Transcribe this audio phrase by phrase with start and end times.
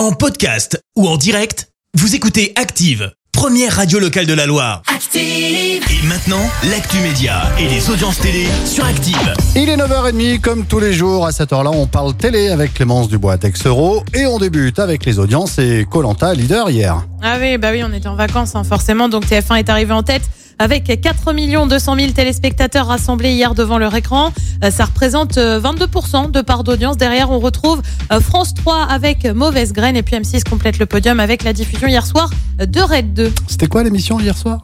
[0.00, 4.80] En podcast ou en direct, vous écoutez Active, première radio locale de la Loire.
[4.86, 5.20] Active.
[5.22, 9.34] Et maintenant, l'actu média et les audiences télé sur Active.
[9.54, 13.08] Il est 9h30, comme tous les jours, à cette heure-là, on parle télé avec Clémence
[13.08, 17.06] Dubois Texero et on débute avec les audiences et Colanta leader hier.
[17.20, 19.10] Ah oui, bah oui, on était en vacances, hein, forcément.
[19.10, 20.22] Donc TF1 est arrivé en tête
[20.60, 24.30] avec 4 200 000 téléspectateurs rassemblés hier devant leur écran.
[24.62, 26.98] Euh, Ça représente euh, 22% de part d'audience.
[26.98, 27.80] Derrière, on retrouve
[28.12, 31.88] euh, France 3 avec Mauvaise Graine et puis M6 complète le podium avec la diffusion
[31.88, 32.30] hier soir
[32.60, 33.32] euh, de Red 2.
[33.48, 34.60] C'était quoi l'émission hier soir?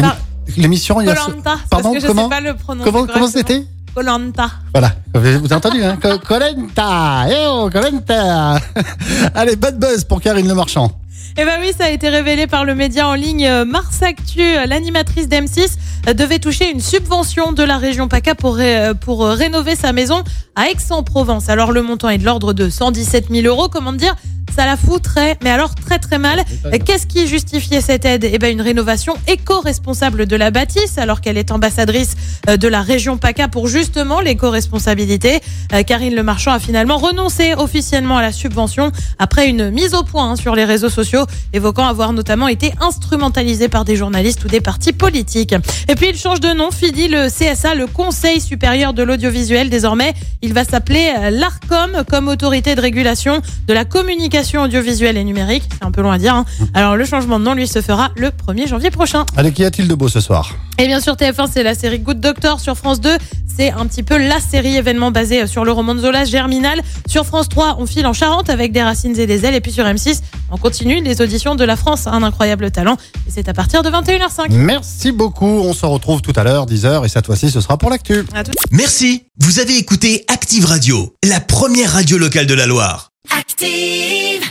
[0.00, 0.16] Par-
[0.56, 3.28] L'émission hier soir Colanta, Pardon, parce que comment je sais pas le prononcer Comment, comment
[3.28, 3.64] c'était?
[3.94, 4.50] Colanta.
[4.74, 8.58] Voilà, vous avez entendu, hein Co- Colenta Eh oh, Colenta
[9.34, 10.90] Allez, bad buzz pour Karine Le Marchand.
[11.38, 14.40] Eh ben oui, ça a été révélé par le média en ligne euh, Mars Actu.
[14.66, 15.76] L'animatrice d'M6
[16.08, 19.92] euh, devait toucher une subvention de la région PACA pour, ré- euh, pour rénover sa
[19.92, 20.22] maison
[20.54, 21.48] à Aix-en-Provence.
[21.50, 23.68] Alors le montant est de l'ordre de 117 000 euros.
[23.68, 24.14] Comment dire
[24.56, 26.42] ça la fout très, mais alors très très mal.
[26.86, 31.36] Qu'est-ce qui justifiait cette aide Eh ben une rénovation éco-responsable de la bâtisse, alors qu'elle
[31.36, 32.14] est ambassadrice
[32.48, 35.40] euh, de la région PACA pour justement l'éco-responsabilité.
[35.74, 40.04] Euh, Karine Le Marchand a finalement renoncé officiellement à la subvention après une mise au
[40.04, 44.48] point hein, sur les réseaux sociaux, évoquant avoir notamment été instrumentalisée par des journalistes ou
[44.48, 45.54] des partis politiques.
[45.88, 49.68] Et puis il change de nom, Fidi, le CSA, le Conseil supérieur de l'audiovisuel.
[49.68, 55.24] Désormais, il va s'appeler euh, l'ARCOM comme autorité de régulation de la communication audiovisuelle et
[55.24, 55.64] numérique.
[55.72, 56.34] C'est un peu long à dire.
[56.34, 56.44] hein.
[56.74, 59.24] Alors le changement de nom, lui, se fera le 1er janvier prochain.
[59.36, 60.54] Allez, qu'y a-t-il de beau ce soir?
[60.78, 62.60] Et bien sûr, TF1, c'est la série Good Doctor.
[62.60, 63.16] Sur France 2,
[63.56, 66.82] c'est un petit peu la série événement basée sur le roman de Zola, Germinal.
[67.08, 69.54] Sur France 3, on file en Charente avec des racines et des ailes.
[69.54, 72.98] Et puis sur M6, on continue les auditions de la France, un incroyable talent.
[73.26, 74.50] Et c'est à partir de 21h05.
[74.50, 77.88] Merci beaucoup, on se retrouve tout à l'heure, 10h, et cette fois-ci, ce sera pour
[77.90, 78.24] l'actu.
[78.70, 83.12] Merci, vous avez écouté Active Radio, la première radio locale de la Loire.
[83.30, 84.45] Active.